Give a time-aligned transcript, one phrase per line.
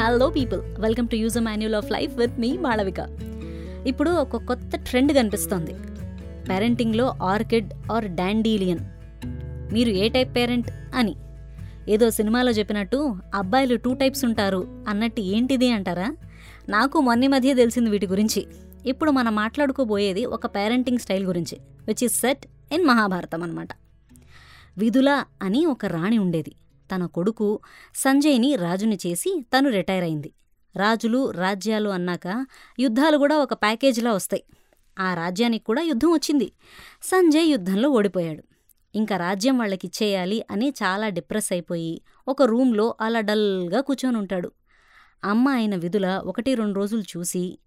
[0.00, 3.00] Hello people welcome to use manual of life with me Malavika
[3.86, 5.74] ఇప్పుడు ఒక కొత్త trend కనిపిస్తోంది.
[6.48, 8.78] పేరెంటింగ్లో ఆర్కిడ్ ఆర్ డాండీలియన్.
[9.72, 11.16] మీరు ఏ టైప్ పేరెంట్ అని?
[11.88, 16.16] ఏదో సినిమాలో చెప్పినట్టు అబ్బాయిలు టూ టైప్స్ ఉంటారు అన్నట్టు ఏంటిది అంటారా?
[16.68, 18.46] నాకు మొన్న మధ్య తెలిసింది వీటి గురించి.
[18.86, 23.68] ఇప్పుడు మనం మాట్లాడుకోబోయేది ఒక పేరెంటింగ్ స్టైల్ గురించి which is set in Mahabharatam అనమాట
[24.78, 26.54] విధుల అని ఒక రాణి ఉండేది.
[26.94, 27.60] తన కొడుకు
[27.94, 30.32] సంజయ్ని రాజుని చేసి తను రిటైర్ అయింది.
[30.76, 32.46] రాజులు రాజ్యాలు అన్నాక
[32.80, 34.44] యుద్ధాలు కూడా ఒక ప్యాకేజీలా వస్తాయి.
[34.98, 36.52] ఆ రాజ్యానికి కూడా యుద్ధం వచ్చింది.
[37.02, 38.42] సంజయ్ యుద్ధంలో ఓడిపోయాడు.
[38.94, 44.52] ఇంకా రాజ్యం వాళ్ళకి ఇచ్చేయాలి అని చాలా డిప్రెస్ అయిపోయి ఒక రూమ్లో అలా డల్గా కూర్చొని ఉంటాడు.
[45.24, 47.58] అమ్మ అయిన విధుల ఒకటి రెండు రోజులు చూసి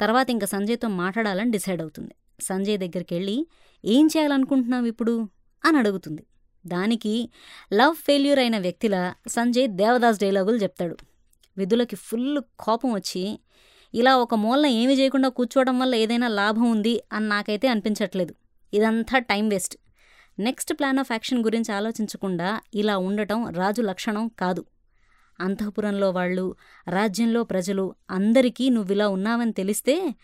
[0.00, 2.14] తర్వాత ఇంకా సంజయ్తో మాట్లాడాలని డిసైడ్ అవుతుంది.
[2.40, 3.46] సంజయ్ దగ్గరికి వెళ్ళి
[3.84, 5.28] ఏం చేయాలనుకుంటున్నావు ఇప్పుడు?
[5.64, 6.26] అని అడుగుతుంది.
[6.66, 7.30] దానికి
[7.72, 10.96] లవ్ ఫెయిల్యూర్ అయిన వ్యక్తిలా సంజయ్ దేవదాస్ డైలాగులు చెప్తాడు.
[11.58, 13.40] విధులకి ఫుల్ కోపం వచ్చి
[13.94, 18.34] ఇలా ఒక మూలన ఏమి చేయకుండా కూర్చోవడం వల్ల ఏదైనా లాభం ఉంది అని నాకైతే అనిపించట్లేదు.
[18.74, 19.76] ఇదంతా time waste.
[20.38, 24.64] Next plan of action గురించి ఆలోచించకుండా ఇలా ఉండటం రాజు లక్షణం కాదు.
[25.40, 26.54] అంతఃపురంలో వాళ్ళు
[26.88, 30.14] రాజ్యంలో ప్రజలు అందరికీ నువ్విలా ఉన్నావని తెలిస్తే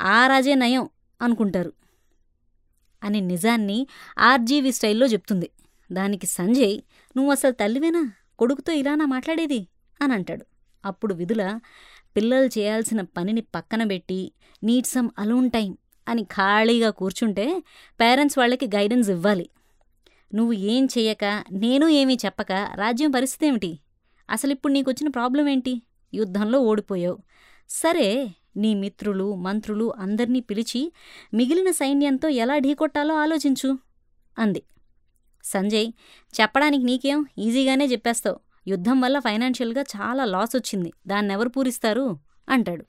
[0.00, 0.88] ఆ రాజే నయం
[1.22, 1.72] అనుకుంటారు
[3.04, 3.86] అని నిజాన్ని
[4.18, 5.50] ఆర్జీవి స్టైల్లో చెప్తుంది.
[5.92, 6.78] దానికి సంజయ్
[7.16, 8.12] నువ్వు అసలు తల్లివేనా?
[8.38, 9.66] కొడుకుతో ఇలానా మాట్లాడేది?
[10.02, 10.46] అని అంటాడు
[10.84, 11.58] అప్పుడు విధుల
[12.16, 14.32] పిల్లలు చేయాల్సిన పనిని పక్కన పెట్టి
[14.64, 17.62] నీడ్ సమ్ అలోన్ టైం అని ఖాళీగా కూర్చుంటే
[18.00, 19.48] పేరెంట్స్ వాళ్ళకి గైడెన్స్ ఇవ్వాలి.
[20.34, 23.78] నువ్వు ఏం చెయ్యక నేను ఏమీ చెప్పక రాజ్యం పరిస్థితి ఏమిటి?
[24.30, 25.82] అసలు ఇప్పుడు నీకు వచ్చిన ప్రాబ్లం ఏంటి?
[26.14, 27.18] యుద్ధంలో ఓడిపోయావు.
[27.68, 30.92] సరే నీ మిత్రులు మంత్రులు అందర్నీ పిలిచి
[31.34, 33.78] మిగిలిన సైన్యంతో ఎలా ఢీకొట్టాలో ఆలోచించు
[34.38, 34.62] అంది.
[35.44, 35.92] సంజయ్
[36.40, 38.40] చెప్పడానికి నీకేం ఈజీగానే చెప్పేస్తావు.
[38.68, 40.92] యుద్ధం వల్ల ఫైనాన్షియల్గా చాలా లాస్ వచ్చింది.
[41.06, 42.18] దాన్నెవరు పూరిస్తారు?
[42.48, 42.84] అంటాడు.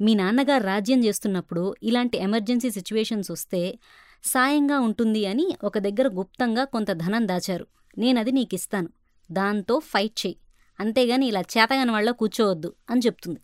[0.00, 3.78] మీ నాన్నగారు రాజ్యం చేస్తున్నప్పుడు ఇలాంటి ఎమర్జెన్సీ సిచ్యువేషన్స్ వస్తే
[4.24, 7.66] సాయంగా ఉంటుంది అని ఒక దగ్గర గుప్తంగా కొంత ధనం దాచారు.
[7.98, 8.88] నేనది నీకిస్తాను.
[9.32, 10.38] దాంతో ఫైట్ చెయ్యి.
[10.80, 13.40] అంతేగాని ఇలా చేతగాని వాళ్ళ కూర్చోవద్దు అని చెప్తుంది.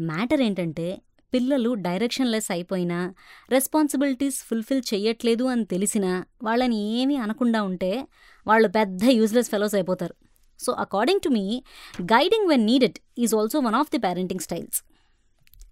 [0.00, 1.02] మ్యాటర్ ఏంటంటే
[1.34, 3.14] పిల్లలు డైరెక్షన్లెస్ అయిపోయినా
[3.50, 8.08] రెస్పాన్సిబిలిటీస్ ఫుల్ఫిల్ చెయ్యట్లేదు అని తెలిసినా వాళ్ళని ఏమీ అనకుండా ఉంటే
[8.46, 10.14] వాళ్ళు పెద్ద యూజ్లెస్ ఫెలోస్ అయిపోతారు.
[10.60, 11.62] So according to me
[12.02, 14.82] guiding when needed is also one of the parenting styles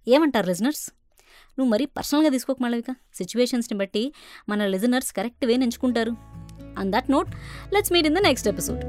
[0.08, 0.90] ఏమంటారు లిజనర్స్
[1.58, 4.12] నువ్వు మరీ పర్సనల్గా తీసుకోక మళ్ళవిక సిచ్యువేషన్స్ని బట్టి
[4.48, 6.16] మన లిజనర్స్ కరెక్ట్ వే ఎంచుకుంటారు.
[6.78, 7.28] On that note
[7.74, 8.80] let's meet in the next episode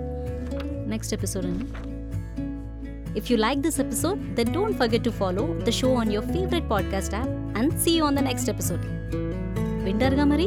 [0.90, 1.89] next episode అండి
[3.15, 6.69] If you like this episode, then don't forget to follow the show on your favorite
[6.69, 8.85] podcast app and see you on the next episode.
[9.87, 10.47] వింటారుగా మరి